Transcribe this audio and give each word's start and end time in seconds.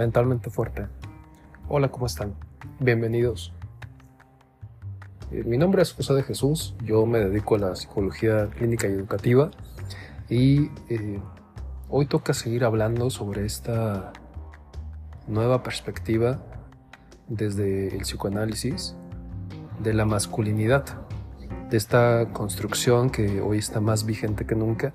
Mentalmente 0.00 0.48
fuerte. 0.48 0.86
Hola, 1.68 1.90
¿cómo 1.90 2.06
están? 2.06 2.32
Bienvenidos. 2.78 3.52
Eh, 5.30 5.44
mi 5.44 5.58
nombre 5.58 5.82
es 5.82 5.92
José 5.92 6.14
de 6.14 6.22
Jesús, 6.22 6.74
yo 6.82 7.04
me 7.04 7.18
dedico 7.18 7.56
a 7.56 7.58
la 7.58 7.76
psicología 7.76 8.48
clínica 8.48 8.88
y 8.88 8.92
educativa 8.92 9.50
y 10.30 10.70
eh, 10.88 11.20
hoy 11.90 12.06
toca 12.06 12.32
seguir 12.32 12.64
hablando 12.64 13.10
sobre 13.10 13.44
esta 13.44 14.14
nueva 15.28 15.62
perspectiva 15.62 16.38
desde 17.28 17.94
el 17.94 18.00
psicoanálisis 18.00 18.96
de 19.82 19.92
la 19.92 20.06
masculinidad, 20.06 20.86
de 21.68 21.76
esta 21.76 22.32
construcción 22.32 23.10
que 23.10 23.42
hoy 23.42 23.58
está 23.58 23.80
más 23.80 24.06
vigente 24.06 24.46
que 24.46 24.54
nunca, 24.54 24.94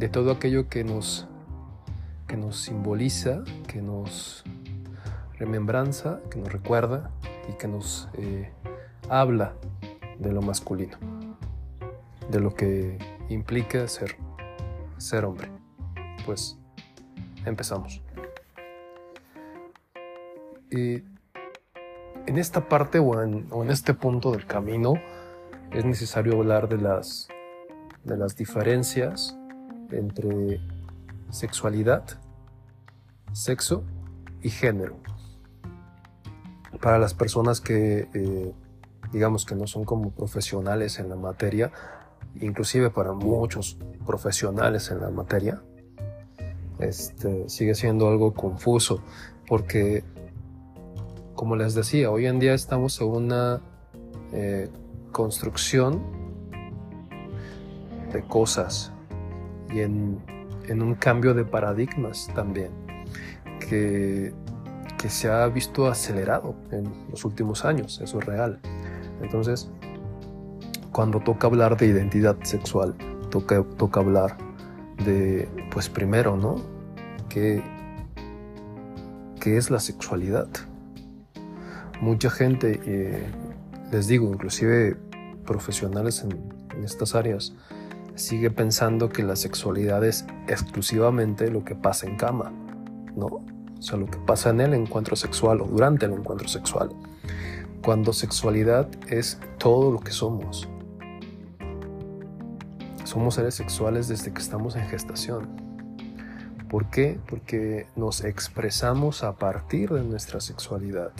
de 0.00 0.08
todo 0.08 0.32
aquello 0.32 0.68
que 0.68 0.82
nos, 0.82 1.28
que 2.32 2.38
nos 2.38 2.56
simboliza, 2.56 3.44
que 3.68 3.82
nos 3.82 4.42
remembranza, 5.38 6.22
que 6.30 6.38
nos 6.38 6.50
recuerda 6.50 7.10
y 7.46 7.52
que 7.58 7.68
nos 7.68 8.08
eh, 8.14 8.50
habla 9.10 9.52
de 10.18 10.32
lo 10.32 10.40
masculino, 10.40 10.96
de 12.30 12.40
lo 12.40 12.54
que 12.54 12.96
implica 13.28 13.86
ser, 13.86 14.16
ser 14.96 15.26
hombre. 15.26 15.50
Pues 16.24 16.56
empezamos. 17.44 18.00
Y 20.70 21.02
en 22.24 22.38
esta 22.38 22.66
parte 22.66 22.98
o 22.98 23.22
en, 23.22 23.46
o 23.50 23.62
en, 23.62 23.70
este 23.70 23.92
punto 23.92 24.30
del 24.32 24.46
camino 24.46 24.94
es 25.70 25.84
necesario 25.84 26.38
hablar 26.38 26.70
de 26.70 26.78
las, 26.78 27.28
de 28.04 28.16
las 28.16 28.36
diferencias 28.36 29.36
entre 29.90 30.62
sexualidad, 31.28 32.21
sexo 33.32 33.84
y 34.42 34.50
género. 34.50 34.96
Para 36.80 36.98
las 36.98 37.14
personas 37.14 37.60
que 37.60 38.08
eh, 38.14 38.52
digamos 39.12 39.44
que 39.44 39.54
no 39.54 39.66
son 39.66 39.84
como 39.84 40.10
profesionales 40.10 40.98
en 40.98 41.08
la 41.08 41.16
materia, 41.16 41.70
inclusive 42.40 42.90
para 42.90 43.12
muchos 43.12 43.78
profesionales 44.06 44.90
en 44.90 45.00
la 45.00 45.10
materia, 45.10 45.62
este, 46.78 47.48
sigue 47.48 47.74
siendo 47.74 48.08
algo 48.08 48.32
confuso 48.32 49.02
porque, 49.46 50.02
como 51.34 51.56
les 51.56 51.74
decía, 51.74 52.10
hoy 52.10 52.26
en 52.26 52.40
día 52.40 52.54
estamos 52.54 53.00
en 53.00 53.08
una 53.08 53.60
eh, 54.32 54.68
construcción 55.12 56.02
de 58.12 58.22
cosas 58.22 58.92
y 59.72 59.80
en, 59.80 60.20
en 60.68 60.82
un 60.82 60.94
cambio 60.94 61.34
de 61.34 61.44
paradigmas 61.44 62.28
también 62.34 62.81
que 63.68 64.32
se 65.08 65.28
ha 65.28 65.46
visto 65.48 65.88
acelerado 65.88 66.54
en 66.70 66.84
los 67.10 67.24
últimos 67.24 67.64
años, 67.64 68.00
eso 68.02 68.18
es 68.20 68.26
real. 68.26 68.60
Entonces, 69.20 69.70
cuando 70.92 71.20
toca 71.20 71.46
hablar 71.46 71.76
de 71.76 71.86
identidad 71.86 72.36
sexual, 72.42 72.94
toca, 73.30 73.64
toca 73.78 74.00
hablar 74.00 74.36
de, 75.04 75.48
pues 75.72 75.88
primero, 75.88 76.36
¿no? 76.36 76.56
¿Qué, 77.28 77.62
qué 79.40 79.56
es 79.56 79.70
la 79.70 79.80
sexualidad? 79.80 80.48
Mucha 82.00 82.30
gente, 82.30 82.80
eh, 82.84 83.26
les 83.90 84.06
digo, 84.06 84.28
inclusive 84.28 84.96
profesionales 85.46 86.22
en, 86.24 86.32
en 86.76 86.84
estas 86.84 87.14
áreas, 87.14 87.54
sigue 88.14 88.50
pensando 88.50 89.08
que 89.08 89.22
la 89.22 89.36
sexualidad 89.36 90.04
es 90.04 90.26
exclusivamente 90.46 91.50
lo 91.50 91.64
que 91.64 91.74
pasa 91.74 92.06
en 92.06 92.16
cama, 92.16 92.52
¿no? 93.16 93.44
o 93.82 93.84
sea, 93.84 93.98
lo 93.98 94.06
que 94.06 94.18
pasa 94.18 94.50
en 94.50 94.60
el 94.60 94.74
encuentro 94.74 95.16
sexual 95.16 95.60
o 95.60 95.64
durante 95.64 96.06
el 96.06 96.12
encuentro 96.12 96.46
sexual, 96.46 96.90
cuando 97.82 98.12
sexualidad 98.12 98.88
es 99.08 99.40
todo 99.58 99.90
lo 99.90 99.98
que 99.98 100.12
somos. 100.12 100.68
Somos 103.02 103.34
seres 103.34 103.56
sexuales 103.56 104.06
desde 104.06 104.32
que 104.32 104.40
estamos 104.40 104.76
en 104.76 104.86
gestación. 104.86 105.48
¿Por 106.70 106.90
qué? 106.90 107.18
Porque 107.28 107.88
nos 107.96 108.22
expresamos 108.22 109.24
a 109.24 109.32
partir 109.34 109.90
de 109.90 110.04
nuestra 110.04 110.40
sexualidad. 110.40 111.10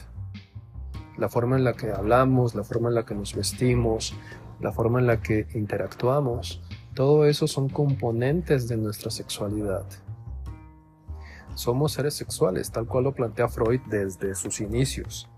La 1.19 1.29
forma 1.29 1.57
en 1.57 1.65
la 1.65 1.73
que 1.73 1.91
hablamos, 1.91 2.55
la 2.55 2.63
forma 2.63 2.91
en 2.91 2.95
la 2.95 3.05
que 3.05 3.17
nos 3.17 3.35
vestimos, 3.35 4.15
la 4.61 4.71
forma 4.71 5.01
en 5.01 5.09
la 5.09 5.21
que 5.21 5.49
interactuamos, 5.55 6.63
todo 6.95 7.27
eso 7.27 7.49
son 7.49 7.69
componentes 7.69 8.69
de 8.69 8.77
nuestra 8.77 9.11
sexualidad 9.11 9.85
somos 11.55 11.93
seres 11.93 12.15
sexuales, 12.15 12.71
tal 12.71 12.87
cual 12.87 13.05
lo 13.05 13.15
plantea 13.15 13.49
Freud 13.49 13.81
desde 13.87 14.35
sus 14.35 14.61
inicios 14.61 15.29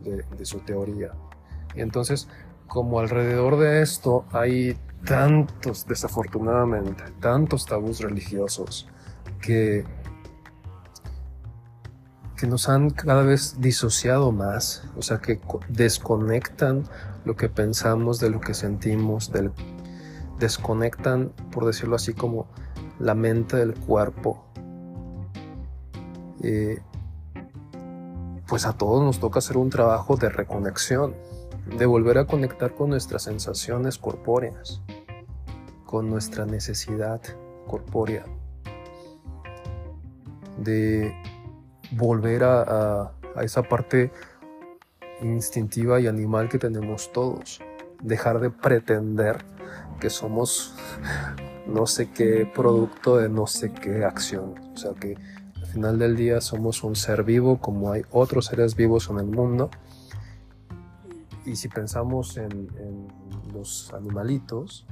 de, 0.00 0.44
su 0.44 0.60
teoría. 0.60 1.12
Y 1.74 1.80
entonces, 1.80 2.28
como 2.66 3.00
alrededor 3.00 3.58
de 3.58 3.82
esto 3.82 4.24
hay 4.32 4.78
tantos, 5.04 5.86
desafortunadamente, 5.86 7.04
tantos 7.20 7.66
tabús 7.66 8.00
religiosos 8.00 8.88
que, 9.40 9.84
que 12.36 12.46
nos 12.46 12.68
han 12.68 12.90
cada 12.90 13.22
vez 13.22 13.60
disociado 13.60 14.32
más, 14.32 14.84
o 14.96 15.02
sea, 15.02 15.18
que 15.18 15.40
desconectan 15.68 16.84
lo 17.24 17.36
que 17.36 17.48
pensamos 17.48 18.18
de 18.20 18.30
lo 18.30 18.40
que 18.40 18.54
sentimos, 18.54 19.30
del, 19.32 19.52
desconectan, 20.38 21.32
por 21.52 21.66
decirlo 21.66 21.96
así, 21.96 22.14
como 22.14 22.48
la 22.98 23.14
mente 23.14 23.56
del 23.56 23.74
cuerpo 23.74 24.49
eh, 26.42 26.80
pues 28.48 28.66
a 28.66 28.72
todos 28.72 29.02
nos 29.02 29.20
toca 29.20 29.38
hacer 29.38 29.56
un 29.56 29.70
trabajo 29.70 30.16
de 30.16 30.28
reconexión, 30.28 31.14
de 31.78 31.86
volver 31.86 32.18
a 32.18 32.26
conectar 32.26 32.74
con 32.74 32.90
nuestras 32.90 33.22
sensaciones 33.22 33.98
corpóreas, 33.98 34.82
con 35.86 36.10
nuestra 36.10 36.46
necesidad 36.46 37.20
corpórea, 37.66 38.24
de 40.58 41.14
volver 41.92 42.44
a, 42.44 43.12
a 43.34 43.44
esa 43.44 43.62
parte 43.62 44.10
instintiva 45.22 46.00
y 46.00 46.06
animal 46.06 46.48
que 46.48 46.58
tenemos 46.58 47.12
todos, 47.12 47.60
dejar 48.02 48.40
de 48.40 48.50
pretender 48.50 49.44
que 50.00 50.10
somos 50.10 50.74
no 51.66 51.86
sé 51.86 52.10
qué 52.10 52.50
producto 52.52 53.18
de 53.18 53.28
no 53.28 53.46
sé 53.46 53.72
qué 53.72 54.04
acción, 54.04 54.54
o 54.74 54.76
sea 54.76 54.92
que 54.94 55.16
final 55.70 55.98
del 55.98 56.16
día 56.16 56.40
somos 56.40 56.84
un 56.84 56.96
ser 56.96 57.24
vivo 57.24 57.58
como 57.58 57.92
hay 57.92 58.02
otros 58.10 58.46
seres 58.46 58.76
vivos 58.76 59.08
en 59.08 59.18
el 59.18 59.26
mundo. 59.26 59.70
Y 61.46 61.56
si 61.56 61.68
pensamos 61.68 62.36
en, 62.36 62.68
los 63.54 63.92
animalitos, 63.94 64.86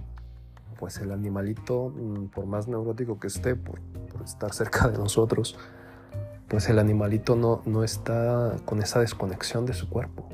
pues 0.78 0.99
el 0.99 1.12
animalito, 1.12 1.93
mm, 1.94 2.27
por 2.27 2.47
más 2.47 2.66
neurótico 2.66 3.21
que 3.21 3.28
esté, 3.28 3.55
por, 3.55 3.81
estar 4.25 4.53
cerca 4.53 4.89
de 4.89 4.99
nosotros, 4.99 5.56
pues 6.49 6.69
el 6.69 6.78
animalito 6.78 7.37
no, 7.37 7.62
no 7.66 7.84
está 7.84 8.56
con 8.65 8.83
esa 8.83 9.00
desconexión 9.00 9.66
de 9.66 9.75
su 9.75 9.89
cuerpo 9.89 10.28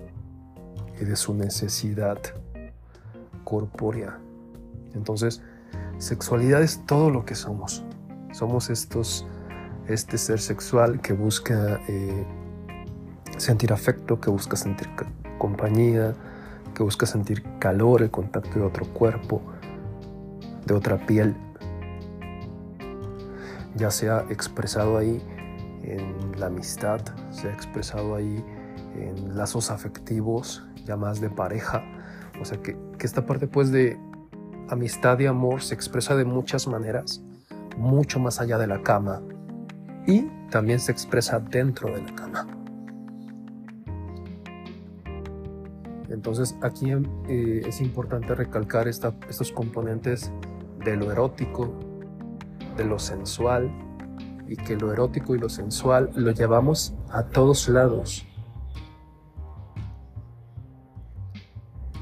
y 1.01 1.05
de 1.05 1.17
su 1.17 1.35
necesidad 1.35 2.19
corpórea. 3.45 4.19
Entonces, 4.95 5.43
sexualidad 5.99 6.63
es 6.63 6.85
todo 6.87 7.11
lo 7.11 7.25
que 7.25 7.35
somos. 7.35 7.85
Somos 8.33 8.71
estos 8.71 9.27
este 9.89 10.19
ser 10.19 10.41
sexual 10.41 11.01
que 11.01 11.13
busca 11.13 11.81
eh, 11.89 12.25
sentir 13.37 13.73
afecto, 13.73 14.21
que 14.21 14.31
busca 14.31 14.57
sentir 14.57 14.89
compañía, 15.39 16.15
que 16.75 16.83
busca 16.83 17.07
sentir 17.07 17.43
calor, 17.59 18.03
el 18.03 18.11
contacto 18.11 18.59
de 18.59 18.65
otro 18.65 18.87
cuerpo, 18.87 19.43
de 20.67 20.75
otra 20.75 20.99
piel, 21.07 21.35
ya 23.77 23.91
sea 23.91 24.25
expresado 24.31 24.97
ahí 24.97 25.23
en 25.83 26.39
la 26.39 26.47
amistad, 26.47 27.01
sea 27.31 27.53
expresado 27.53 28.15
ahí 28.15 28.45
en 28.97 29.37
lazos 29.37 29.71
afectivos, 29.71 30.65
ya 30.85 30.97
más 30.97 31.21
de 31.21 31.29
pareja, 31.29 31.83
o 32.41 32.45
sea 32.45 32.61
que, 32.63 32.77
que 32.99 33.07
esta 33.07 33.27
parte 33.27 33.47
pues 33.47 33.71
de 33.71 33.99
amistad 34.69 35.19
y 35.19 35.27
amor 35.27 35.63
se 35.63 35.75
expresa 35.75 36.17
de 36.17 36.25
muchas 36.25 36.67
maneras, 36.67 37.23
mucho 37.77 38.19
más 38.21 38.41
allá 38.41 38.57
de 38.59 38.67
la 38.67 38.83
cama, 38.83 39.21
y 40.07 40.29
también 40.51 40.81
se 40.81 40.93
expresa 40.93 41.39
dentro 41.41 41.95
de 41.95 42.03
la 42.03 42.15
cama. 42.15 42.47
Entonces 46.09 46.57
aquí 46.63 46.93
eh, 47.29 47.63
es 47.67 47.81
importante 47.81 48.35
recalcar 48.35 48.87
estos 48.87 49.53
componentes 49.53 50.31
de 50.85 50.97
lo 50.97 51.11
erótico, 51.11 51.75
de 52.77 52.85
lo 52.85 52.99
sensual, 52.99 53.71
y 54.47 54.57
que 54.57 54.77
lo 54.77 54.93
erótico 54.93 55.35
y 55.35 55.39
lo 55.39 55.49
sensual 55.49 56.11
lo 56.15 56.31
llevamos 56.31 56.95
a 57.11 57.25
todos 57.25 57.69
lados. 57.69 58.27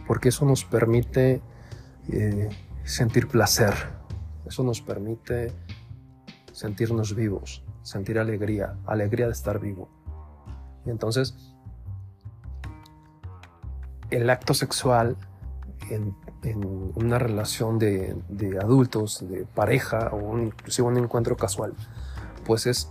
Porque 0.06 0.28
eso 0.28 0.44
nos 0.44 0.64
permite 0.64 1.40
eh, 2.10 2.48
sentir 2.84 3.28
placer, 3.28 3.72
eso 4.44 4.64
nos 4.64 4.82
permite 4.82 5.52
sentirnos 6.52 7.14
vivos 7.14 7.64
sentir 7.82 8.18
alegría, 8.18 8.76
alegría 8.86 9.26
de 9.26 9.32
estar 9.32 9.58
vivo. 9.58 9.88
Y 10.84 10.90
entonces, 10.90 11.54
el 14.10 14.28
acto 14.30 14.54
sexual 14.54 15.16
en, 15.90 16.14
una 16.96 17.18
relación 17.18 17.78
de, 17.78 18.16
adultos, 18.60 19.24
de 19.28 19.44
pareja 19.44 20.10
o 20.12 20.38
inclusive 20.38 20.88
un 20.88 20.98
encuentro 20.98 21.36
casual, 21.36 21.74
pues 22.44 22.66
es, 22.66 22.90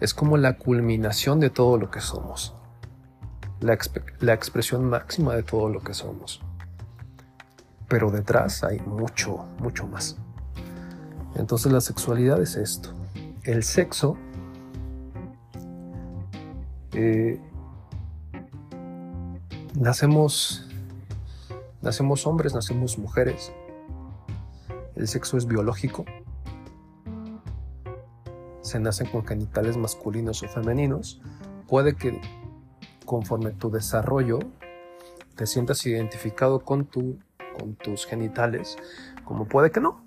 es 0.00 0.12
como 0.14 0.36
la 0.36 0.56
culminación 0.56 1.38
de 1.40 1.50
todo 1.50 1.78
lo 1.78 1.90
que 1.90 2.00
somos, 2.00 2.54
la, 3.60 3.78
la 4.20 4.32
expresión 4.32 4.84
máxima 4.88 5.34
de 5.34 5.42
todo 5.42 5.68
lo 5.68 5.80
que 5.80 5.94
somos. 5.94 6.42
Pero 7.88 8.10
detrás 8.10 8.64
hay 8.64 8.80
mucho, 8.80 9.46
mucho 9.58 9.86
más. 9.86 10.16
Entonces 11.36 11.72
la 11.72 11.80
sexualidad 11.80 12.40
es 12.40 12.56
esto. 12.56 12.99
El 13.44 13.62
sexo 13.62 14.18
eh, 16.92 17.40
nacemos, 19.74 20.68
nacemos 21.80 22.26
hombres, 22.26 22.54
nacemos 22.54 22.98
mujeres. 22.98 23.52
El 24.94 25.08
sexo 25.08 25.38
es 25.38 25.46
biológico. 25.46 26.04
Se 28.60 28.78
nacen 28.78 29.06
con 29.06 29.26
genitales 29.26 29.78
masculinos 29.78 30.42
o 30.42 30.48
femeninos. 30.48 31.22
Puede 31.66 31.94
que 31.94 32.20
conforme 33.06 33.52
tu 33.52 33.70
desarrollo 33.70 34.38
te 35.34 35.46
sientas 35.46 35.86
identificado 35.86 36.60
con, 36.60 36.84
tu, 36.84 37.18
con 37.58 37.74
tus 37.74 38.04
genitales, 38.04 38.76
como 39.24 39.46
puede 39.46 39.70
que 39.70 39.80
no. 39.80 40.04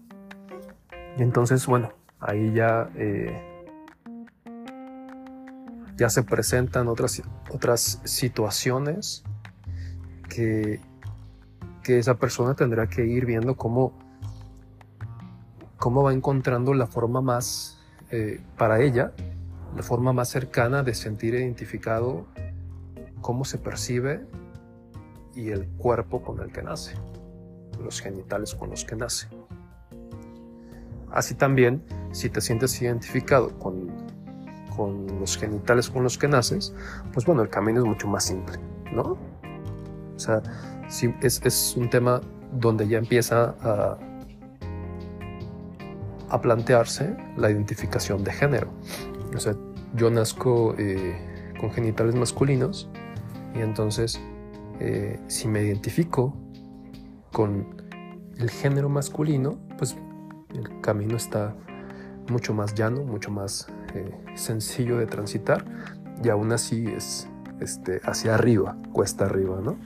Y 1.18 1.24
entonces, 1.24 1.66
bueno, 1.66 1.94
ahí 2.25 2.54
ya, 2.54 2.90
eh, 2.96 3.64
ya 5.96 6.10
se 6.10 6.24
presentan 6.24 6.88
otras, 6.88 7.22
otras 7.52 8.02
situaciones 8.04 9.24
que, 10.30 10.80
que 11.84 12.00
esa 12.00 12.16
persona 12.16 12.56
tendrá 12.56 12.88
que 12.88 13.06
ir 13.06 13.25
viendo 13.25 13.56
cómo, 13.56 13.94
cómo 15.78 16.04
va 16.04 16.14
encontrando 16.14 16.74
la 16.74 16.88
forma 16.88 17.22
más, 17.22 17.80
eh, 18.10 18.42
para 18.58 18.81
ella, 18.81 19.12
la 19.75 19.84
forma 19.84 20.14
más 20.14 20.30
cercana 20.30 20.84
de 20.84 20.94
sentir 20.94 21.34
identificado 21.34 22.28
cómo 23.22 23.46
se 23.46 23.58
percibe 23.58 24.25
y 25.36 25.50
el 25.50 25.68
cuerpo 25.68 26.22
con 26.22 26.40
el 26.42 26.52
que 26.52 26.62
nace, 26.62 26.96
los 27.81 28.02
genitales 28.02 28.54
con 28.54 28.70
los 28.70 28.86
que 28.86 28.96
nace. 28.96 29.28
Así 31.13 31.36
también, 31.36 31.83
si 32.12 32.30
te 32.30 32.42
sientes 32.42 32.81
identificado 32.81 33.57
con, 33.60 33.88
con 34.75 35.07
los 35.19 35.38
genitales 35.38 35.89
con 35.89 36.04
los 36.04 36.18
que 36.18 36.27
naces, 36.27 36.74
pues 37.13 37.25
bueno, 37.25 37.44
el 37.44 37.50
camino 37.50 37.80
es 37.81 37.86
mucho 37.86 38.07
más 38.07 38.25
simple, 38.25 38.57
¿no? 38.92 39.18
O 40.15 40.19
sea, 40.19 40.42
es, 41.21 41.42
es 41.44 41.75
un 41.77 41.89
tema 41.89 42.19
donde 42.51 42.88
ya 42.88 42.98
empieza 42.98 43.56
a, 43.62 43.98
a 46.30 46.42
plantearse 46.42 47.15
la 47.38 47.51
identificación 47.51 48.24
de 48.24 48.33
género. 48.33 48.71
O 49.36 49.39
sea, 49.39 49.56
yo 49.95 50.10
nazco 50.10 50.74
eh, 50.80 51.15
con 51.60 51.71
genitales 51.71 52.15
masculinos 52.15 52.89
y 53.56 53.60
entonces 53.60 54.19
eh, 54.80 55.19
si 55.27 55.48
me 55.48 55.62
identifico 55.62 56.36
con 57.31 57.83
el 58.38 58.50
género 58.50 58.89
masculino, 58.89 59.60
pues 59.77 59.95
el 60.54 60.82
camino 60.82 61.16
está 61.16 61.56
mucho 62.30 62.54
más 62.54 62.74
llano, 62.74 63.04
mucho 63.04 63.32
más 63.32 63.68
eh, 63.94 64.12
sencillo 64.36 64.98
de 64.98 65.06
transitar 65.06 65.66
y 66.24 66.30
aún 66.30 66.52
así 66.52 66.88
es 66.88 67.28
este, 67.60 68.02
hacia 68.04 68.36
arriba, 68.36 68.78
cuesta 68.92 69.26
arriba, 69.26 69.60
¿no? 69.62 69.78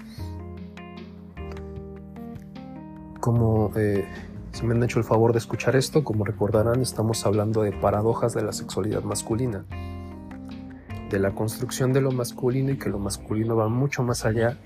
Como 3.19 3.72
eh, 3.75 4.08
si 4.52 4.66
me 4.66 4.74
han 4.74 4.84
hecho 4.84 5.00
el 5.00 5.06
favor 5.06 5.34
de 5.34 5.40
escuchar 5.40 5.75
esto, 5.75 6.04
como 6.04 6.24
recordarán, 6.24 6.81
estamos 6.81 7.25
hablando 7.25 7.62
de 7.62 7.72
paradojas 7.72 8.34
de 8.34 8.44
la 8.44 8.54
sexualidad 8.54 9.04
masculina, 9.04 9.66
de 11.10 11.20
la 11.20 11.31
construcción 11.31 11.94
de 11.94 12.02
lo 12.02 12.12
masculino 12.12 12.72
y 12.72 12.78
que 12.78 12.90
lo 12.90 13.00
masculino 13.00 13.56
va 13.56 13.70
mucho 13.70 14.04
más 14.04 14.25
allá 14.25 14.58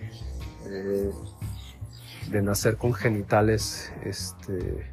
eh, 0.67 1.11
de 2.29 2.41
nacer 2.41 2.77
con 2.77 2.93
genitales 2.93 3.91
este, 4.03 4.89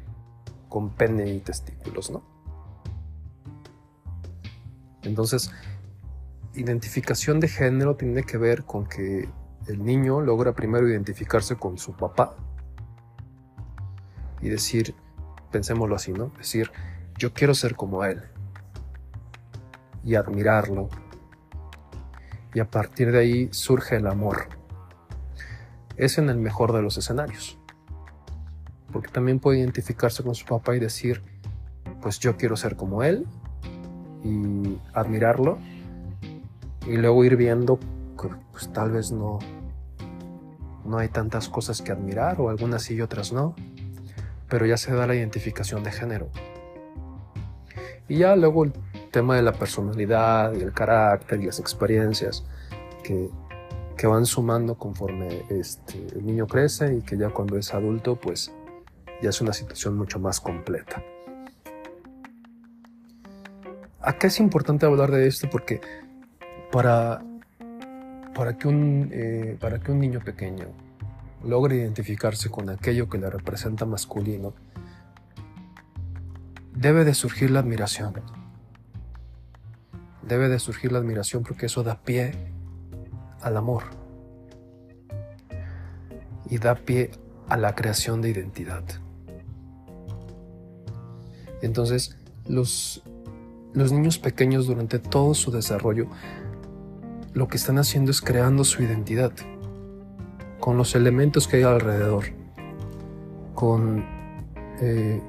con 0.69 0.91
pene 0.91 1.27
y 1.29 1.39
testículos, 1.39 2.11
¿no? 2.11 2.23
Entonces, 5.01 5.51
identificación 6.53 7.39
de 7.39 7.47
género 7.47 7.95
tiene 7.95 8.23
que 8.23 8.37
ver 8.37 8.63
con 8.63 8.85
que 8.85 9.27
el 9.67 9.83
niño 9.83 10.21
logra 10.21 10.53
primero 10.53 10.87
identificarse 10.87 11.55
con 11.55 11.77
su 11.77 11.93
papá 11.93 12.35
y 14.41 14.49
decir, 14.49 14.95
pensémoslo 15.51 15.95
así, 15.95 16.13
¿no? 16.13 16.31
Decir, 16.37 16.71
yo 17.17 17.33
quiero 17.33 17.53
ser 17.53 17.75
como 17.75 18.03
él 18.03 18.23
y 20.03 20.15
admirarlo. 20.15 20.89
Y 22.53 22.59
a 22.59 22.69
partir 22.69 23.11
de 23.11 23.19
ahí 23.19 23.49
surge 23.51 23.97
el 23.97 24.07
amor. 24.07 24.47
Es 25.97 26.17
en 26.17 26.29
el 26.29 26.37
mejor 26.37 26.73
de 26.73 26.81
los 26.81 26.97
escenarios 26.97 27.58
porque 28.91 29.09
también 29.09 29.39
puede 29.39 29.59
identificarse 29.59 30.23
con 30.23 30.35
su 30.35 30.45
papá 30.45 30.75
y 30.75 30.79
decir, 30.79 31.21
pues 32.01 32.19
yo 32.19 32.37
quiero 32.37 32.55
ser 32.55 32.75
como 32.75 33.03
él 33.03 33.25
y 34.23 34.77
admirarlo 34.93 35.57
y 36.87 36.97
luego 36.97 37.23
ir 37.23 37.35
viendo 37.35 37.79
que 38.19 38.29
pues 38.51 38.71
tal 38.73 38.91
vez 38.91 39.11
no 39.11 39.39
no 40.85 40.97
hay 40.97 41.09
tantas 41.09 41.49
cosas 41.49 41.81
que 41.81 41.91
admirar 41.91 42.41
o 42.41 42.49
algunas 42.49 42.83
sí 42.83 42.95
y 42.95 43.01
otras 43.01 43.31
no, 43.31 43.55
pero 44.49 44.65
ya 44.65 44.75
se 44.75 44.93
da 44.93 45.05
la 45.05 45.15
identificación 45.15 45.83
de 45.83 45.91
género. 45.91 46.29
Y 48.07 48.17
ya 48.17 48.35
luego 48.35 48.63
el 48.63 48.73
tema 49.11 49.35
de 49.35 49.43
la 49.43 49.53
personalidad 49.53 50.53
y 50.53 50.61
el 50.61 50.73
carácter 50.73 51.41
y 51.41 51.45
las 51.45 51.59
experiencias 51.59 52.43
que, 53.03 53.29
que 53.95 54.07
van 54.07 54.25
sumando 54.25 54.75
conforme 54.75 55.43
este, 55.49 56.07
el 56.15 56.25
niño 56.25 56.47
crece 56.47 56.95
y 56.95 57.01
que 57.01 57.17
ya 57.17 57.29
cuando 57.29 57.57
es 57.57 57.73
adulto 57.73 58.15
pues 58.15 58.51
ya 59.21 59.29
es 59.29 59.41
una 59.41 59.53
situación 59.53 59.97
mucho 59.97 60.19
más 60.19 60.39
completa. 60.39 61.03
Acá 64.01 64.27
es 64.27 64.39
importante 64.39 64.85
hablar 64.85 65.11
de 65.11 65.27
esto 65.27 65.49
porque 65.49 65.81
para, 66.71 67.21
para, 68.33 68.57
que, 68.57 68.67
un, 68.67 69.09
eh, 69.11 69.57
para 69.59 69.79
que 69.79 69.91
un 69.91 69.99
niño 69.99 70.21
pequeño 70.21 70.67
logre 71.43 71.77
identificarse 71.77 72.49
con 72.49 72.69
aquello 72.69 73.09
que 73.09 73.17
le 73.17 73.29
representa 73.29 73.85
masculino, 73.85 74.53
debe 76.73 77.03
de 77.03 77.13
surgir 77.13 77.51
la 77.51 77.59
admiración. 77.59 78.13
Debe 80.21 80.47
de 80.47 80.59
surgir 80.59 80.91
la 80.91 80.99
admiración 80.99 81.43
porque 81.43 81.65
eso 81.65 81.83
da 81.83 82.01
pie 82.01 82.31
al 83.41 83.57
amor 83.57 83.83
y 86.49 86.57
da 86.57 86.75
pie 86.75 87.11
a 87.47 87.57
la 87.57 87.75
creación 87.75 88.21
de 88.21 88.29
identidad. 88.29 88.83
Entonces, 91.61 92.15
los, 92.47 93.03
los 93.73 93.91
niños 93.91 94.17
pequeños 94.17 94.67
durante 94.67 94.99
todo 94.99 95.33
su 95.33 95.51
desarrollo 95.51 96.07
lo 97.33 97.47
que 97.47 97.57
están 97.57 97.77
haciendo 97.77 98.11
es 98.11 98.21
creando 98.21 98.63
su 98.63 98.83
identidad 98.83 99.31
con 100.59 100.77
los 100.77 100.95
elementos 100.95 101.47
que 101.47 101.57
hay 101.57 101.63
alrededor, 101.63 102.25
con, 103.55 104.03
eh, 104.81 105.21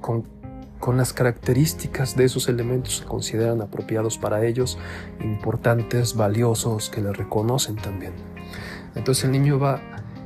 con, 0.00 0.26
con, 0.80 0.96
las 0.96 1.12
características 1.12 2.16
de 2.16 2.24
esos 2.24 2.48
elementos 2.48 3.00
que 3.00 3.06
consideran 3.06 3.60
apropiados 3.60 4.18
para 4.18 4.44
ellos, 4.44 4.78
importantes, 5.20 6.16
valiosos, 6.16 6.90
que 6.90 7.02
le 7.02 7.12
reconocen 7.12 7.76
también. 7.76 8.12
Entonces 8.94 9.24
el 9.24 9.32
niño 9.32 9.58
va 9.58 9.80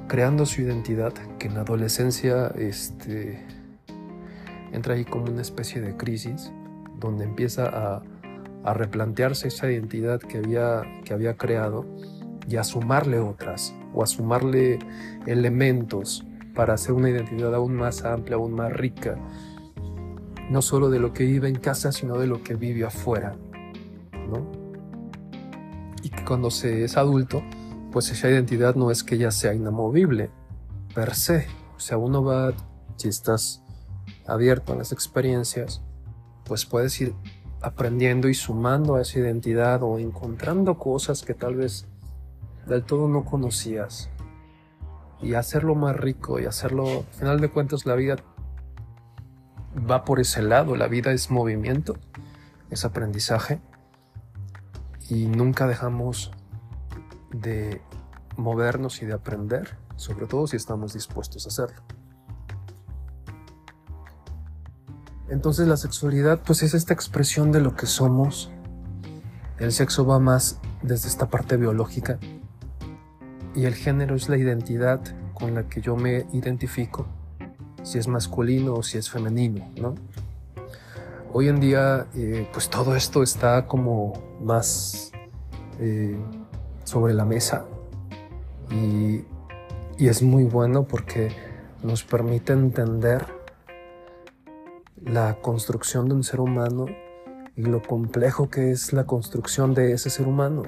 creando 0.09 0.47
su 0.47 0.63
identidad 0.63 1.13
que 1.39 1.49
en 1.49 1.55
la 1.55 1.61
adolescencia 1.61 2.49
este, 2.57 3.45
entra 4.73 4.95
ahí 4.95 5.05
como 5.05 5.27
una 5.27 5.43
especie 5.43 5.81
de 5.81 5.97
crisis 5.97 6.53
donde 6.99 7.25
empieza 7.25 7.67
a, 7.67 8.03
replantearse 8.75 9.49
esa 9.49 9.71
identidad 9.71 10.21
que 10.21 10.37
había, 10.37 10.83
que 11.05 11.15
había 11.15 11.35
creado 11.35 11.87
y 12.47 12.57
a 12.57 12.65
sumarle 12.65 13.19
otras 13.19 13.75
o 13.95 14.03
a 14.03 14.07
sumarle 14.07 14.79
elementos 15.27 16.27
para 16.55 16.75
hacer 16.75 16.93
una 16.93 17.09
identidad 17.09 17.55
aún 17.55 17.75
más 17.75 18.05
amplia, 18.05 18.37
aún 18.37 18.53
más 18.53 18.71
rica, 18.71 19.17
no 20.51 20.61
solo 20.61 20.91
de 20.91 20.99
lo 20.99 21.15
que 21.15 21.25
vive 21.25 21.49
en 21.49 21.55
casa, 21.55 21.91
sino 21.91 22.19
de 22.19 22.27
lo 22.27 22.43
que 22.43 22.55
vive 22.55 22.85
afuera, 22.85 23.35
Y 26.03 26.11
que 26.11 26.25
cuando 26.25 26.51
se 26.51 26.85
es 26.85 26.97
adulto, 26.99 27.43
pues 27.91 28.11
esa 28.11 28.29
identidad 28.29 28.75
no 28.75 28.91
es 28.91 29.03
que 29.03 29.17
ya 29.17 29.31
sea 29.31 29.55
inamovible 29.55 30.31
per 30.95 31.15
se, 31.15 31.47
o 31.77 31.81
sea, 31.81 31.97
uno 31.99 32.23
va, 32.23 32.53
si 32.97 33.09
estás 33.09 33.63
abierto 34.31 34.73
a 34.73 34.77
las 34.77 34.93
experiencias, 34.93 35.83
pues 36.45 36.65
puedes 36.65 37.01
ir 37.01 37.15
aprendiendo 37.61 38.29
y 38.29 38.35
sumando 38.35 38.95
a 38.95 39.03
esa 39.03 39.19
identidad 39.19 39.83
o 39.83 39.99
encontrando 39.99 40.79
cosas 40.79 41.23
que 41.23 41.35
tal 41.35 41.57
vez 41.57 41.87
del 42.67 42.85
todo 42.85 43.09
no 43.09 43.25
conocías 43.25 44.09
y 45.21 45.35
hacerlo 45.35 45.75
más 45.75 45.97
rico 45.97 46.41
y 46.41 46.47
hacerlo, 46.47 46.87
al 46.87 47.15
final 47.19 47.41
de 47.41 47.51
cuentas 47.51 47.85
la 47.85 47.95
vida 47.95 48.17
va 49.91 50.05
por 50.05 50.21
ese 50.21 50.43
lado, 50.43 50.77
la 50.77 50.89
vida 50.89 51.13
es 51.13 51.31
movimiento, 51.31 51.97
es 52.71 52.85
aprendizaje 52.85 53.61
y 55.09 55.27
nunca 55.27 55.67
dejamos 55.67 56.31
de 57.33 57.83
movernos 58.37 59.03
y 59.03 59.07
de 59.07 59.13
aprender, 59.13 59.77
sobre 59.97 60.27
todo 60.27 60.47
si 60.47 60.57
estamos 60.57 60.95
dispuestos 60.95 61.45
a 61.45 61.49
hacerlo. 61.49 61.83
Entonces 65.31 65.69
la 65.69 65.77
sexualidad 65.77 66.41
pues 66.45 66.63
es 66.65 66.75
esta 66.75 66.93
expresión 66.93 67.53
de 67.53 67.61
lo 67.61 67.77
que 67.77 67.87
somos. 67.87 68.51
El 69.59 69.73
sexo 69.73 70.05
va 70.05 70.19
más 70.19 70.59
desde 70.83 71.09
esta 71.09 71.29
parte 71.29 71.57
biológica 71.57 72.19
y 73.55 73.65
el 73.65 73.75
género 73.75 74.17
es 74.17 74.29
la 74.29 74.37
identidad 74.37 75.01
con 75.35 75.55
la 75.55 75.69
que 75.69 75.81
yo 75.81 75.97
me 75.97 76.27
identifico, 76.33 77.07
si 77.83 77.99
es 77.99 78.09
masculino 78.09 78.75
o 78.75 78.83
si 78.83 78.99
es 78.99 79.09
femenino, 79.09 79.71
¿no? 79.81 79.95
Hoy 81.33 81.49
en 81.49 81.61
día 81.61 82.09
eh, 82.15 82.49
pues 82.53 82.69
todo 82.69 82.97
esto 82.97 83.23
está 83.23 83.67
como 83.67 84.15
más 84.43 85.13
eh, 85.79 86.19
sobre 86.85 87.15
la 87.15 87.25
mesa 87.25 87.67
y, 88.71 89.25
y 89.97 90.09
es 90.09 90.23
muy 90.23 90.45
bueno 90.45 90.85
porque 90.85 91.31
nos 91.83 92.03
permite 92.03 92.53
entender 92.53 93.40
la 95.03 95.41
construcción 95.41 96.09
de 96.09 96.15
un 96.15 96.25
ser 96.25 96.41
humano 96.41 96.87
y 97.57 97.63
lo 97.63 97.83
complejo 97.83 98.49
que 98.49 98.71
es 98.71 98.93
la 98.93 99.07
construcción 99.07 99.75
de 99.75 99.93
ese 99.93 100.11
ser 100.11 100.29
humano. 100.29 100.63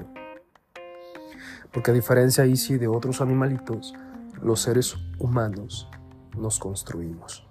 Porque 1.71 1.91
a 1.91 1.93
diferencia 1.93 2.43
ahí 2.43 2.55
sí 2.55 2.77
de 2.77 2.87
otros 2.87 3.21
animalitos, 3.21 3.93
los 4.41 4.61
seres 4.61 4.95
humanos 5.19 5.89
nos 6.37 6.59
construimos. 6.59 7.47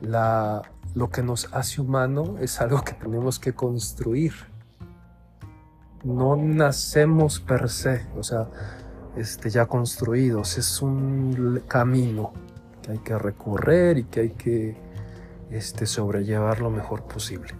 La, 0.00 0.62
lo 0.94 1.10
que 1.10 1.22
nos 1.22 1.52
hace 1.52 1.80
humano 1.80 2.36
es 2.40 2.60
algo 2.60 2.82
que 2.82 2.92
tenemos 2.92 3.38
que 3.38 3.54
construir. 3.54 4.32
No 6.04 6.36
nacemos 6.36 7.40
per 7.40 7.68
se, 7.68 8.06
o 8.16 8.22
sea, 8.22 8.48
este, 9.16 9.50
ya 9.50 9.66
construidos, 9.66 10.56
es 10.58 10.80
un 10.80 11.62
camino 11.66 12.32
hay 12.88 12.98
que 12.98 13.18
recorrer 13.18 13.98
y 13.98 14.04
que 14.04 14.20
hay 14.20 14.30
que 14.30 14.76
este, 15.50 15.86
sobrellevar 15.86 16.60
lo 16.60 16.70
mejor 16.70 17.04
posible. 17.04 17.50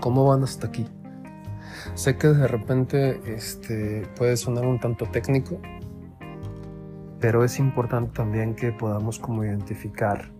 ¿Cómo 0.00 0.26
van 0.26 0.42
hasta 0.42 0.66
aquí? 0.66 0.86
Sé 1.94 2.16
que 2.16 2.28
de 2.28 2.46
repente 2.46 3.20
este, 3.34 4.06
puede 4.16 4.36
sonar 4.36 4.66
un 4.66 4.78
tanto 4.78 5.06
técnico, 5.06 5.58
pero 7.20 7.44
es 7.44 7.58
importante 7.58 8.12
también 8.12 8.54
que 8.54 8.72
podamos 8.72 9.18
como 9.18 9.44
identificar 9.44 10.30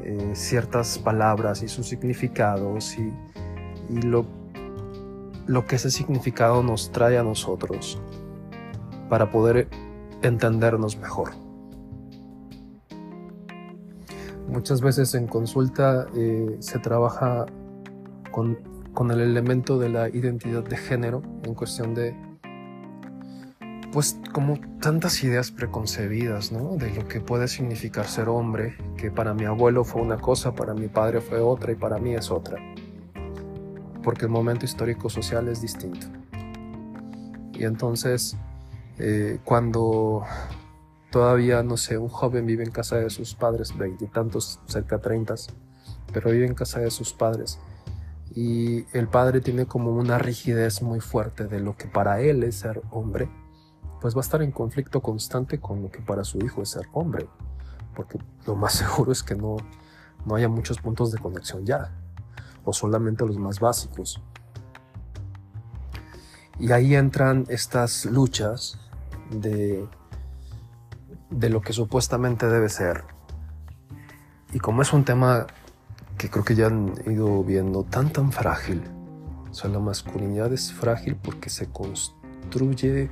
eh, 0.00 0.32
ciertas 0.34 0.98
palabras 0.98 1.62
y 1.62 1.68
sus 1.68 1.88
significados 1.88 2.98
y, 2.98 3.12
y 3.88 4.02
lo, 4.02 4.26
lo 5.46 5.64
que 5.64 5.76
ese 5.76 5.90
significado 5.90 6.62
nos 6.62 6.92
trae 6.92 7.16
a 7.16 7.22
nosotros 7.22 7.98
para 9.08 9.30
poder 9.30 9.68
entendernos 10.22 10.96
mejor. 10.96 11.30
Muchas 14.48 14.80
veces 14.80 15.14
en 15.14 15.26
consulta 15.26 16.06
eh, 16.14 16.56
se 16.60 16.78
trabaja 16.78 17.46
con, 18.30 18.58
con, 18.92 19.10
el 19.10 19.20
elemento 19.20 19.78
de 19.78 19.88
la 19.88 20.08
identidad 20.08 20.62
de 20.62 20.76
género 20.76 21.22
en 21.44 21.54
cuestión 21.54 21.94
de, 21.94 22.14
pues 23.90 24.18
como 24.32 24.58
tantas 24.80 25.22
ideas 25.24 25.50
preconcebidas, 25.50 26.52
¿no? 26.52 26.76
De 26.76 26.92
lo 26.94 27.08
que 27.08 27.20
puede 27.20 27.48
significar 27.48 28.06
ser 28.06 28.28
hombre, 28.28 28.76
que 28.96 29.10
para 29.10 29.34
mi 29.34 29.44
abuelo 29.44 29.84
fue 29.84 30.02
una 30.02 30.18
cosa, 30.18 30.52
para 30.54 30.74
mi 30.74 30.88
padre 30.88 31.20
fue 31.20 31.40
otra 31.40 31.72
y 31.72 31.76
para 31.76 31.98
mí 31.98 32.14
es 32.14 32.30
otra. 32.30 32.58
Porque 34.02 34.26
el 34.26 34.30
momento 34.30 34.66
histórico 34.66 35.08
social 35.08 35.48
es 35.48 35.62
distinto. 35.62 36.06
Y 37.52 37.64
entonces 37.64 38.36
eh, 38.98 39.40
cuando 39.44 40.24
todavía, 41.10 41.62
no 41.62 41.76
sé, 41.76 41.98
un 41.98 42.08
joven 42.08 42.46
vive 42.46 42.64
en 42.64 42.70
casa 42.70 42.96
de 42.96 43.10
sus 43.10 43.34
padres, 43.34 43.76
veintitantos, 43.76 44.60
cerca 44.66 44.96
de 44.96 45.02
treinta, 45.02 45.34
pero 46.12 46.30
vive 46.30 46.46
en 46.46 46.54
casa 46.54 46.80
de 46.80 46.90
sus 46.90 47.12
padres. 47.12 47.58
Y 48.34 48.84
el 48.96 49.08
padre 49.08 49.40
tiene 49.40 49.66
como 49.66 49.92
una 49.92 50.18
rigidez 50.18 50.82
muy 50.82 51.00
fuerte 51.00 51.46
de 51.46 51.60
lo 51.60 51.76
que 51.76 51.86
para 51.86 52.20
él 52.20 52.42
es 52.42 52.56
ser 52.56 52.82
hombre, 52.90 53.28
pues 54.00 54.14
va 54.14 54.18
a 54.18 54.22
estar 54.22 54.42
en 54.42 54.50
conflicto 54.50 55.00
constante 55.00 55.60
con 55.60 55.82
lo 55.82 55.90
que 55.90 56.00
para 56.00 56.24
su 56.24 56.38
hijo 56.38 56.62
es 56.62 56.70
ser 56.70 56.86
hombre, 56.92 57.28
porque 57.94 58.18
lo 58.46 58.56
más 58.56 58.72
seguro 58.74 59.12
es 59.12 59.22
que 59.22 59.34
no, 59.34 59.56
no 60.26 60.34
haya 60.34 60.48
muchos 60.48 60.78
puntos 60.78 61.12
de 61.12 61.18
conexión 61.18 61.64
ya, 61.64 61.92
o 62.64 62.72
solamente 62.72 63.24
los 63.24 63.38
más 63.38 63.60
básicos. 63.60 64.20
Y 66.58 66.70
ahí 66.70 66.94
entran 66.94 67.44
estas 67.48 68.04
luchas 68.06 68.78
de, 69.40 69.86
de 71.30 71.48
lo 71.50 71.60
que 71.60 71.72
supuestamente 71.72 72.48
debe 72.48 72.68
ser. 72.68 73.04
Y 74.52 74.60
como 74.60 74.82
es 74.82 74.92
un 74.92 75.04
tema 75.04 75.46
que 76.16 76.30
creo 76.30 76.44
que 76.44 76.54
ya 76.54 76.66
han 76.66 76.94
ido 77.06 77.42
viendo 77.42 77.82
tan 77.82 78.12
tan 78.12 78.30
frágil, 78.30 78.82
o 79.50 79.54
sea, 79.54 79.70
la 79.70 79.78
masculinidad 79.78 80.52
es 80.52 80.72
frágil 80.72 81.16
porque 81.16 81.50
se 81.50 81.66
construye 81.66 83.08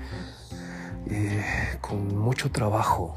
eh, 1.07 1.45
con 1.81 2.17
mucho 2.17 2.51
trabajo. 2.51 3.17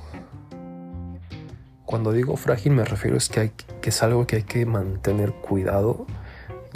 Cuando 1.86 2.12
digo 2.12 2.36
frágil 2.36 2.74
me 2.74 2.84
refiero 2.84 3.16
es 3.18 3.30
que, 3.30 3.40
hay, 3.40 3.50
que 3.82 3.90
es 3.90 4.04
algo 4.04 4.26
que 4.26 4.38
hay 4.38 4.44
que 4.44 4.66
mantener 4.66 5.34
cuidado 5.34 6.08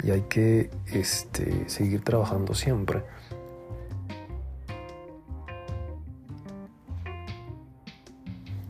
y 0.04 0.12
hay 0.12 0.22
que 0.22 0.70
este, 0.86 1.68
seguir 1.68 2.04
trabajando 2.04 2.54
siempre. 2.54 3.02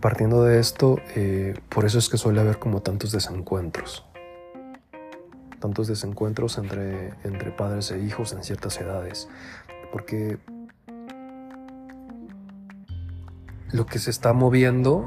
Partiendo 0.01 0.45
de 0.45 0.61
esto, 0.61 0.99
eh, 1.15 1.55
por 1.69 1.85
eso 1.85 1.99
es 1.99 2.09
que 2.09 2.17
suele 2.17 2.41
haber 2.41 2.59
como 2.59 2.81
tantos 2.81 3.13
desencuentros. 3.13 4.07
Tantos 5.59 5.89
desencuentros 5.89 6.57
entre, 6.57 7.13
entre 7.23 7.51
padres 7.51 7.91
e 7.91 8.01
hijos 8.01 8.33
en 8.33 8.43
ciertas 8.43 8.81
edades. 8.81 9.29
Porque 9.93 10.39
lo 13.73 13.85
que 13.85 13.99
se 13.99 14.09
está 14.09 14.33
moviendo 14.33 15.07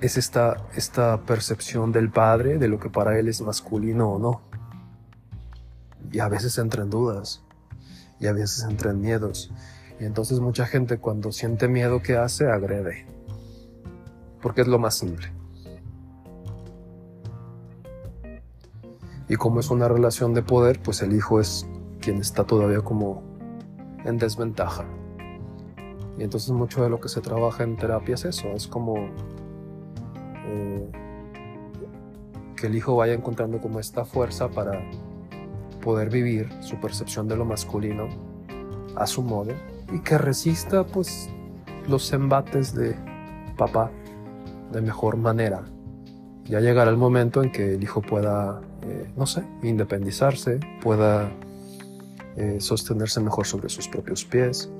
es 0.00 0.16
esta, 0.16 0.68
esta 0.76 1.22
percepción 1.22 1.90
del 1.90 2.10
padre 2.10 2.58
de 2.58 2.68
lo 2.68 2.78
que 2.78 2.90
para 2.90 3.18
él 3.18 3.26
es 3.26 3.40
masculino 3.40 4.08
o 4.08 4.18
no. 4.20 4.40
Y 6.12 6.20
a 6.20 6.28
veces 6.28 6.56
entra 6.58 6.84
en 6.84 6.90
dudas. 6.90 7.42
Y 8.20 8.28
a 8.28 8.32
veces 8.32 8.62
entra 8.62 8.92
en 8.92 9.00
miedos. 9.00 9.50
Y 10.00 10.06
entonces 10.06 10.40
mucha 10.40 10.64
gente 10.64 10.96
cuando 10.96 11.30
siente 11.30 11.68
miedo, 11.68 12.00
¿qué 12.00 12.16
hace? 12.16 12.50
Agrede. 12.50 13.06
Porque 14.40 14.62
es 14.62 14.66
lo 14.66 14.78
más 14.78 14.94
simple. 14.94 15.30
Y 19.28 19.36
como 19.36 19.60
es 19.60 19.70
una 19.70 19.88
relación 19.88 20.32
de 20.32 20.42
poder, 20.42 20.80
pues 20.80 21.02
el 21.02 21.12
hijo 21.12 21.38
es 21.38 21.68
quien 22.00 22.16
está 22.16 22.44
todavía 22.44 22.80
como 22.80 23.22
en 24.06 24.16
desventaja. 24.16 24.86
Y 26.18 26.22
entonces 26.24 26.50
mucho 26.50 26.82
de 26.82 26.88
lo 26.88 26.98
que 26.98 27.10
se 27.10 27.20
trabaja 27.20 27.62
en 27.62 27.76
terapia 27.76 28.14
es 28.14 28.24
eso, 28.24 28.48
es 28.48 28.66
como 28.66 28.94
eh, 30.46 30.90
que 32.56 32.66
el 32.66 32.74
hijo 32.74 32.96
vaya 32.96 33.12
encontrando 33.12 33.60
como 33.60 33.78
esta 33.78 34.06
fuerza 34.06 34.48
para 34.50 34.82
poder 35.82 36.08
vivir 36.08 36.48
su 36.62 36.80
percepción 36.80 37.28
de 37.28 37.36
lo 37.36 37.44
masculino 37.44 38.08
a 38.96 39.06
su 39.06 39.22
modo 39.22 39.52
y 39.92 40.00
que 40.00 40.18
resista 40.18 40.86
pues 40.86 41.28
los 41.88 42.12
embates 42.12 42.74
de 42.74 42.96
papá 43.56 43.90
de 44.72 44.80
mejor 44.80 45.16
manera. 45.16 45.62
Ya 46.44 46.60
llegará 46.60 46.90
el 46.90 46.96
momento 46.96 47.42
en 47.42 47.52
que 47.52 47.74
el 47.74 47.82
hijo 47.82 48.00
pueda, 48.00 48.60
eh, 48.82 49.10
no 49.16 49.26
sé, 49.26 49.44
independizarse, 49.62 50.60
pueda 50.82 51.30
eh, 52.36 52.56
sostenerse 52.60 53.20
mejor 53.20 53.46
sobre 53.46 53.68
sus 53.68 53.88
propios 53.88 54.24
pies 54.24 54.70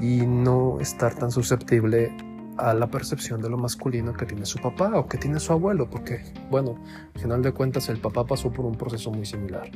y 0.00 0.26
no 0.26 0.80
estar 0.80 1.14
tan 1.14 1.30
susceptible 1.30 2.14
a 2.58 2.74
la 2.74 2.88
percepción 2.88 3.40
de 3.40 3.48
lo 3.48 3.56
masculino 3.56 4.12
que 4.12 4.26
tiene 4.26 4.44
su 4.44 4.58
papá 4.58 4.98
o 4.98 5.06
que 5.06 5.16
tiene 5.16 5.40
su 5.40 5.52
abuelo, 5.52 5.88
porque, 5.88 6.22
bueno, 6.50 6.76
al 7.14 7.20
final 7.20 7.42
de 7.42 7.52
cuentas 7.52 7.88
el 7.88 7.98
papá 7.98 8.24
pasó 8.24 8.50
por 8.50 8.66
un 8.66 8.74
proceso 8.74 9.10
muy 9.10 9.24
similar. 9.24 9.70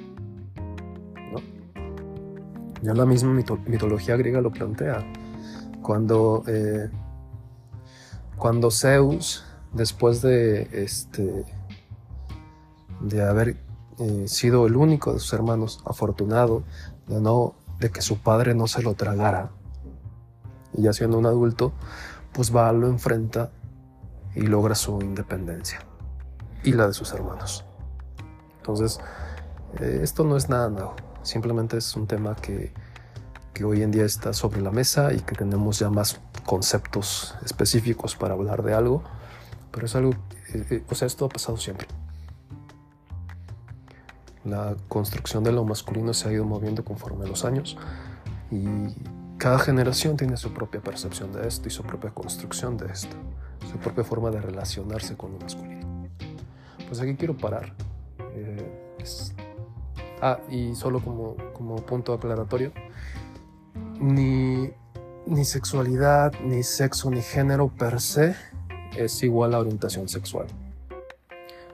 Ya 2.86 2.94
la 2.94 3.04
misma 3.04 3.32
mitología 3.32 4.16
griega 4.16 4.40
lo 4.40 4.52
plantea. 4.52 5.04
Cuando, 5.82 6.44
eh, 6.46 6.88
cuando 8.36 8.70
Zeus 8.70 9.44
después 9.72 10.22
de 10.22 10.68
este 10.72 11.44
de 13.00 13.22
haber 13.24 13.56
eh, 13.98 14.28
sido 14.28 14.68
el 14.68 14.76
único 14.76 15.12
de 15.12 15.18
sus 15.18 15.32
hermanos 15.32 15.82
afortunado 15.84 16.62
de 17.08 17.20
no 17.20 17.56
de 17.80 17.90
que 17.90 18.02
su 18.02 18.18
padre 18.18 18.54
no 18.54 18.68
se 18.68 18.82
lo 18.82 18.94
tragara 18.94 19.50
y 20.72 20.82
ya 20.82 20.92
siendo 20.92 21.18
un 21.18 21.26
adulto 21.26 21.72
pues 22.32 22.54
va 22.54 22.70
lo 22.72 22.86
enfrenta 22.86 23.50
y 24.36 24.42
logra 24.42 24.76
su 24.76 25.02
independencia 25.02 25.80
y 26.62 26.72
la 26.72 26.86
de 26.86 26.94
sus 26.94 27.12
hermanos 27.12 27.64
entonces 28.58 29.00
eh, 29.80 30.00
esto 30.02 30.24
no 30.24 30.36
es 30.36 30.48
nada 30.48 30.70
nuevo 30.70 30.94
simplemente 31.26 31.78
es 31.78 31.94
un 31.96 32.06
tema 32.06 32.34
que 32.34 32.72
que 33.56 33.64
hoy 33.64 33.80
en 33.80 33.90
día 33.90 34.04
está 34.04 34.34
sobre 34.34 34.60
la 34.60 34.70
mesa 34.70 35.14
y 35.14 35.20
que 35.20 35.34
tenemos 35.34 35.78
ya 35.78 35.88
más 35.88 36.20
conceptos 36.44 37.34
específicos 37.42 38.14
para 38.14 38.34
hablar 38.34 38.62
de 38.62 38.74
algo, 38.74 39.02
pero 39.70 39.86
es 39.86 39.96
algo, 39.96 40.10
eh, 40.52 40.66
eh, 40.70 40.84
o 40.90 40.94
sea, 40.94 41.06
esto 41.06 41.24
ha 41.24 41.30
pasado 41.30 41.56
siempre. 41.56 41.88
La 44.44 44.76
construcción 44.88 45.42
de 45.42 45.52
lo 45.52 45.64
masculino 45.64 46.12
se 46.12 46.28
ha 46.28 46.32
ido 46.32 46.44
moviendo 46.44 46.84
conforme 46.84 47.26
los 47.26 47.46
años 47.46 47.78
y 48.50 48.66
cada 49.38 49.58
generación 49.58 50.18
tiene 50.18 50.36
su 50.36 50.52
propia 50.52 50.82
percepción 50.82 51.32
de 51.32 51.48
esto 51.48 51.66
y 51.66 51.70
su 51.70 51.82
propia 51.82 52.10
construcción 52.10 52.76
de 52.76 52.92
esto, 52.92 53.16
su 53.72 53.78
propia 53.78 54.04
forma 54.04 54.30
de 54.30 54.42
relacionarse 54.42 55.16
con 55.16 55.32
lo 55.32 55.38
masculino. 55.38 56.10
Pues 56.86 57.00
aquí 57.00 57.16
quiero 57.16 57.34
parar. 57.34 57.72
Eh, 58.34 58.92
ah, 60.22 60.38
y 60.50 60.74
solo 60.74 61.00
como, 61.00 61.36
como 61.52 61.76
punto 61.76 62.12
aclaratorio, 62.12 62.72
ni, 64.00 64.70
ni 65.26 65.44
sexualidad, 65.44 66.32
ni 66.44 66.62
sexo, 66.62 67.10
ni 67.10 67.22
género 67.22 67.68
per 67.68 68.00
se 68.00 68.34
es 68.96 69.22
igual 69.22 69.54
a 69.54 69.58
orientación 69.58 70.08
sexual. 70.08 70.46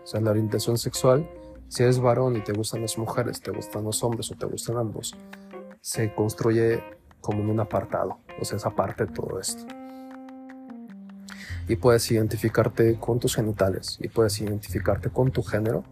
O 0.02 0.06
sea, 0.06 0.20
la 0.20 0.30
orientación 0.30 0.78
sexual, 0.78 1.28
si 1.68 1.82
eres 1.82 2.00
varón 2.00 2.36
y 2.36 2.40
te 2.40 2.52
gustan 2.52 2.82
las 2.82 2.98
mujeres, 2.98 3.40
te 3.40 3.50
gustan 3.50 3.84
los 3.84 4.02
hombres 4.02 4.30
o 4.30 4.34
te 4.34 4.46
gustan 4.46 4.76
ambos, 4.76 5.14
se 5.80 6.14
construye 6.14 6.82
como 7.20 7.40
en 7.40 7.50
un 7.50 7.60
apartado, 7.60 8.18
o 8.40 8.44
sea, 8.44 8.56
es 8.56 8.66
aparte 8.66 9.06
de 9.06 9.12
todo 9.12 9.38
esto. 9.38 9.64
Y 11.68 11.76
puedes 11.76 12.10
identificarte 12.10 12.98
con 12.98 13.20
tus 13.20 13.36
genitales, 13.36 13.98
y 14.00 14.08
puedes 14.08 14.40
identificarte 14.40 15.10
con 15.10 15.30
tu 15.30 15.42
género, 15.42 15.84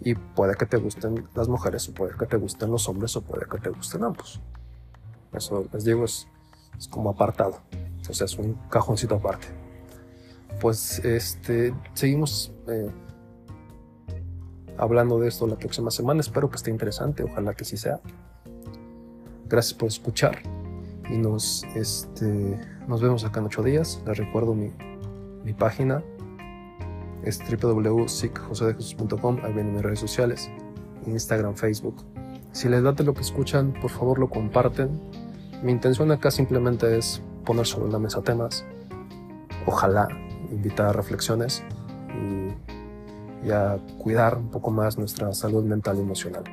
y 0.00 0.14
puede 0.14 0.54
que 0.54 0.66
te 0.66 0.76
gusten 0.76 1.28
las 1.34 1.48
mujeres, 1.48 1.88
o 1.88 1.94
puede 1.94 2.16
que 2.16 2.26
te 2.26 2.36
gusten 2.36 2.70
los 2.70 2.88
hombres, 2.88 3.16
o 3.16 3.22
puede 3.22 3.46
que 3.46 3.58
te 3.58 3.70
gusten 3.70 4.04
ambos. 4.04 4.40
Eso 5.32 5.66
les 5.72 5.84
digo, 5.84 6.04
es, 6.04 6.28
como 6.90 7.10
apartado. 7.10 7.58
O 8.08 8.12
sea, 8.12 8.26
es 8.26 8.38
un 8.38 8.54
cajoncito 8.68 9.14
aparte. 9.14 9.46
Pues 10.60 10.98
este, 11.04 11.74
seguimos 11.94 12.52
eh, 12.68 12.90
hablando 14.76 15.18
de 15.18 15.28
esto 15.28 15.46
la 15.46 15.56
próxima 15.56 15.90
semana. 15.90 16.20
Espero 16.20 16.50
que 16.50 16.56
esté 16.56 16.70
interesante. 16.70 17.22
Ojalá 17.22 17.54
que 17.54 17.64
sí 17.64 17.76
sea. 17.76 18.00
Gracias 19.46 19.74
por 19.74 19.88
escuchar. 19.88 20.42
Y 21.10 21.16
nos, 21.16 21.64
este, 21.74 22.58
nos 22.86 23.00
vemos 23.00 23.24
acá 23.24 23.40
en 23.40 23.46
ocho 23.46 23.62
días. 23.62 24.02
Les 24.06 24.18
recuerdo 24.18 24.54
mi, 24.54 24.72
mi 25.44 25.52
página. 25.52 26.02
Es 27.24 27.40
www.sicjosedejesus.com. 27.40 29.38
Ahí 29.42 29.52
vienen 29.52 29.74
mis 29.74 29.82
redes 29.82 30.00
sociales. 30.00 30.50
Instagram, 31.06 31.54
Facebook. 31.54 31.96
Si 32.52 32.68
les 32.68 32.82
late 32.82 33.02
lo 33.02 33.14
que 33.14 33.22
escuchan, 33.22 33.72
por 33.80 33.90
favor 33.90 34.18
lo 34.18 34.28
comparten 34.28 35.00
mi 35.64 35.72
intención 35.72 36.12
acá 36.12 36.30
simplemente 36.30 36.98
es 36.98 37.22
poner 37.46 37.64
sobre 37.64 37.90
la 37.90 37.98
mesa 37.98 38.20
temas, 38.20 38.66
ojalá 39.66 40.08
invitar 40.50 40.88
a 40.88 40.92
reflexiones 40.92 41.64
y, 42.12 43.48
y 43.48 43.50
a 43.50 43.78
cuidar 43.96 44.36
un 44.36 44.50
poco 44.50 44.70
más 44.70 44.98
nuestra 44.98 45.32
salud 45.32 45.64
mental 45.64 45.96
y 45.96 46.00
emocional. 46.00 46.44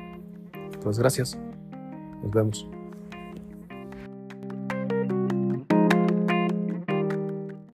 Pues 0.82 0.98
gracias. 0.98 1.38
Nos 2.22 2.30
vemos. 2.32 2.81